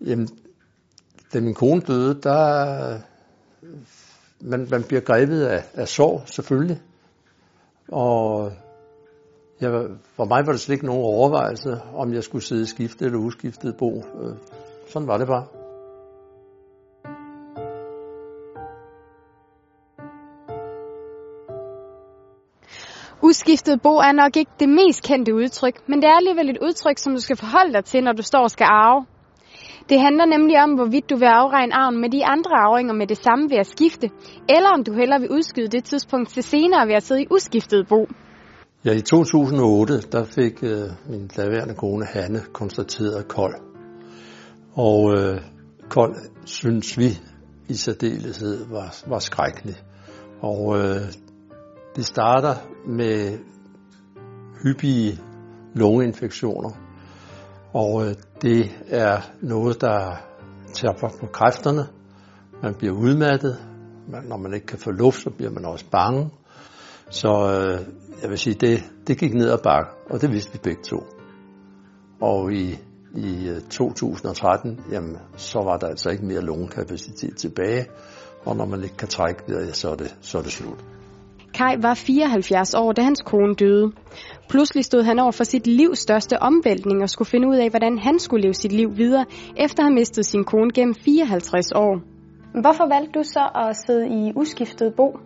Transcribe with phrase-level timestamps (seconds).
[0.00, 0.28] Jamen,
[1.32, 3.00] da min kone døde, der
[4.40, 6.80] man, man bliver grebet af, af sorg, selvfølgelig.
[7.88, 8.52] Og
[9.60, 9.70] jeg,
[10.16, 13.76] for mig var det slet ikke nogen overvejelse, om jeg skulle sidde skiftet eller uskiftet
[13.76, 13.96] bo.
[13.96, 14.36] Øh,
[14.88, 15.46] sådan var det bare.
[23.22, 26.98] Uskiftet bo er nok ikke det mest kendte udtryk, men det er alligevel et udtryk,
[26.98, 29.06] som du skal forholde dig til, når du står og skal arve.
[29.88, 33.18] Det handler nemlig om, hvorvidt du vil afregne arven med de andre arvinger med det
[33.18, 34.10] samme ved at skifte,
[34.48, 37.88] eller om du hellere vil udskyde det tidspunkt til senere ved at sidde i uskiftet
[37.88, 38.06] bo.
[38.84, 43.54] Ja, i 2008, der fik øh, min daværende kone Hanne konstateret kold.
[44.74, 45.40] Og øh,
[45.88, 47.08] kold, synes vi
[47.68, 49.74] i særdeleshed, var, var skrækkelig.
[50.40, 51.00] Og øh,
[51.96, 52.54] det starter
[52.86, 53.38] med
[54.62, 55.20] hyppige
[55.74, 56.70] lungeinfektioner.
[57.72, 60.16] Og øh, det er noget, der
[60.72, 61.86] tager på kræfterne.
[62.62, 63.58] Man bliver udmattet.
[64.28, 66.30] Når man ikke kan få luft, så bliver man også bange.
[67.10, 67.86] Så øh,
[68.22, 70.96] jeg vil sige, det, det gik ned ad bakke, og det vidste vi begge to.
[72.20, 72.78] Og i,
[73.14, 77.86] i øh, 2013, jamen, så var der altså ikke mere lungekapacitet tilbage,
[78.44, 80.84] og når man ikke kan trække det, så er det, så er det slut.
[81.54, 83.92] Kai var 74 år, da hans kone døde.
[84.48, 87.98] Pludselig stod han over for sit livs største omvæltning og skulle finde ud af, hvordan
[87.98, 89.24] han skulle leve sit liv videre,
[89.56, 92.00] efter at have mistet sin kone gennem 54 år.
[92.60, 95.18] Hvorfor valgte du så at sidde i uskiftet bo?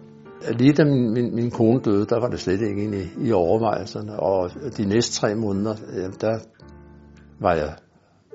[0.59, 3.33] Lige da min, min, min kone døde, der var det slet ikke inde i, i
[3.33, 4.21] overvejelserne.
[4.21, 5.75] Og de næste tre måneder,
[6.21, 6.39] der
[7.41, 7.75] var jeg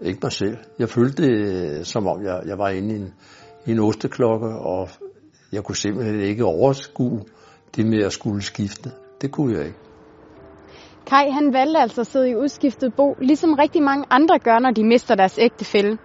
[0.01, 0.57] ikke mig selv.
[0.79, 3.13] Jeg følte det, som om jeg, jeg var inde i en,
[3.65, 4.89] i en osteklokke, og
[5.51, 7.21] jeg kunne simpelthen ikke overskue
[7.75, 8.91] det med at skulle skifte.
[9.21, 9.77] Det kunne jeg ikke.
[11.05, 14.71] Kai han valgte altså at sidde i udskiftet bo, ligesom rigtig mange andre gør, når
[14.71, 15.97] de mister deres ægtefælle.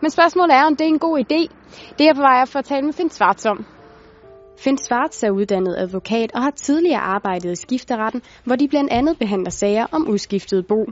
[0.00, 1.54] Men spørgsmålet er, om det er en god idé.
[1.98, 3.64] Det er på vej for at tale med Finn Svarts om.
[4.58, 9.18] Finn Svarts er uddannet advokat og har tidligere arbejdet i skifteretten, hvor de blandt andet
[9.18, 10.86] behandler sager om udskiftet bo.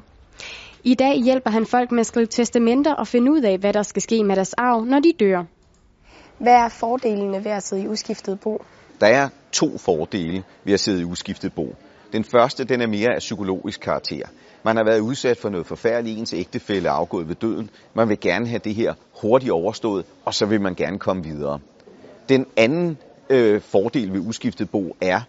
[0.84, 3.82] I dag hjælper han folk med at skrive testamenter og finde ud af, hvad der
[3.82, 5.44] skal ske med deres arv, når de dør.
[6.38, 8.64] Hvad er fordelene ved at sidde i udskiftet bo?
[9.02, 11.74] Der er to fordele ved at sidde i uskiftet bo.
[12.12, 14.26] Den første, den er mere af psykologisk karakter.
[14.64, 17.70] Man har været udsat for noget forfærdeligt, ens ægtefælde er afgået ved døden.
[17.94, 21.58] Man vil gerne have det her hurtigt overstået, og så vil man gerne komme videre.
[22.28, 22.98] Den anden
[23.30, 25.20] øh, fordel ved uskiftet bo er,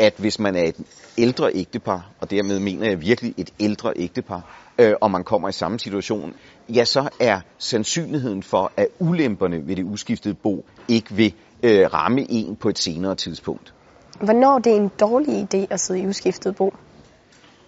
[0.00, 0.76] at hvis man er et
[1.18, 5.52] ældre ægtepar, og dermed mener jeg virkelig et ældre ægtepar, øh, og man kommer i
[5.52, 6.34] samme situation,
[6.68, 12.30] ja, så er sandsynligheden for, at ulemperne ved det uskiftede bo ikke vil øh, ramme
[12.30, 13.74] en på et senere tidspunkt.
[14.20, 16.74] Hvornår det er en dårlig idé at sidde i uskiftet bo?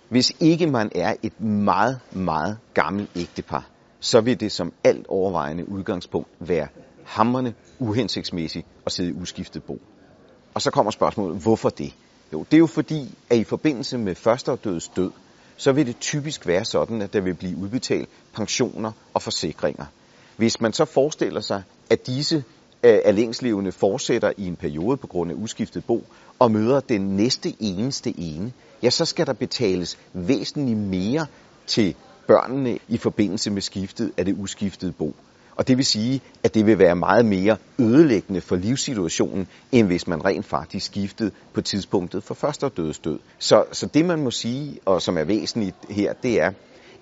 [0.09, 3.67] Hvis ikke man er et meget, meget gammelt ægtepar,
[4.01, 6.69] så vil det som alt overvejende udgangspunkt være
[7.05, 9.79] hammerne uhensigtsmæssigt at sidde i uskiftet bo.
[10.55, 11.93] Og så kommer spørgsmålet, hvorfor det?
[12.33, 15.11] Jo, det er jo fordi, at i forbindelse med første død,
[15.57, 19.85] så vil det typisk være sådan, at der vil blive udbetalt pensioner og forsikringer.
[20.37, 22.37] Hvis man så forestiller sig, at disse
[22.83, 26.05] øh, af længslevende fortsætter i en periode på grund af uskiftet bo,
[26.39, 31.27] og møder den næste eneste ene, ja, så skal der betales væsentligt mere
[31.67, 31.95] til
[32.27, 35.15] børnene i forbindelse med skiftet af det uskiftede bo.
[35.57, 40.07] Og det vil sige, at det vil være meget mere ødelæggende for livssituationen, end hvis
[40.07, 43.19] man rent faktisk skiftede på tidspunktet for første dødes død.
[43.39, 46.53] Så, så det man må sige, og som er væsentligt her, det er,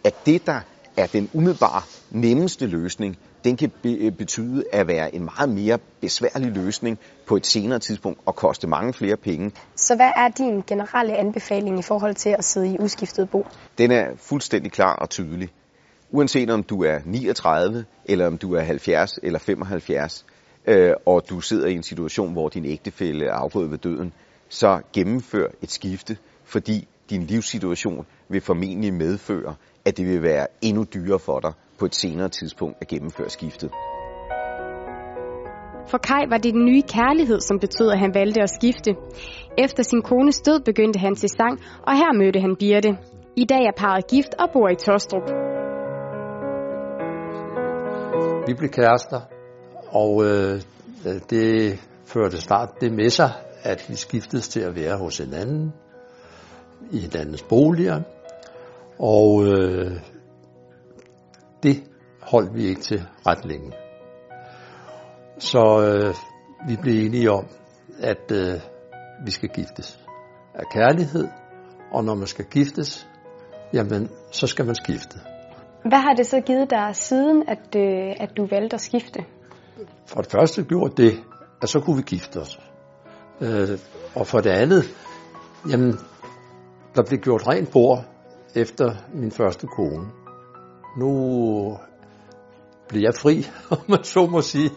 [0.04, 0.60] at det der
[0.96, 3.70] er den umiddelbare nemmeste løsning, den kan
[4.18, 8.92] betyde at være en meget mere besværlig løsning på et senere tidspunkt og koste mange
[8.92, 9.52] flere penge.
[9.76, 13.46] Så hvad er din generelle anbefaling i forhold til at sidde i uskiftet bo?
[13.78, 15.50] Den er fuldstændig klar og tydelig.
[16.12, 20.26] Uanset om du er 39, eller om du er 70 eller 75,
[20.66, 24.12] øh, og du sidder i en situation, hvor din ægtefælle er afgået ved døden,
[24.48, 29.54] så gennemfør et skifte, fordi din livssituation vil formentlig medføre,
[29.84, 33.70] at det vil være endnu dyrere for dig på et senere tidspunkt at gennemføre skiftet.
[35.90, 38.94] For Kai var det den nye kærlighed, som betød, at han valgte at skifte.
[39.58, 42.98] Efter sin kones død begyndte han til sang, og her mødte han Birte.
[43.36, 45.49] I dag er parret gift og bor i Tostrup.
[48.50, 49.20] Vi blev kærester,
[49.88, 50.60] og øh,
[51.30, 53.32] det førte snart det med sig,
[53.62, 55.72] at vi skiftedes til at være hos hinanden
[56.90, 58.02] i hinandens boliger.
[58.98, 60.00] Og øh,
[61.62, 61.82] det
[62.22, 63.72] holdt vi ikke til ret længe.
[65.38, 66.14] Så øh,
[66.68, 67.46] vi blev enige om,
[68.00, 68.60] at øh,
[69.24, 69.98] vi skal giftes
[70.54, 71.28] af kærlighed,
[71.92, 73.08] og når man skal giftes,
[73.72, 75.18] jamen, så skal man skifte.
[75.84, 79.24] Hvad har det så givet dig siden, at, øh, at du valgte at skifte?
[80.06, 81.18] For det første gjorde det,
[81.62, 82.60] at så kunne vi gifte os.
[83.40, 83.78] Øh,
[84.14, 84.84] og for det andet,
[85.70, 85.92] jamen,
[86.94, 88.04] der blev gjort rent bord
[88.54, 90.06] efter min første kone.
[90.98, 91.78] Nu
[92.88, 94.70] blev jeg fri, om man så må sige,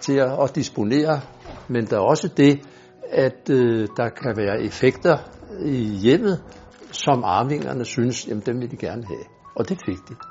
[0.00, 1.20] til at, at disponere.
[1.68, 2.60] Men der er også det,
[3.10, 5.18] at øh, der kan være effekter
[5.64, 6.42] i hjemmet,
[6.92, 9.24] som arvingerne synes, jamen dem vil de gerne have.
[9.54, 10.29] Og det fik de.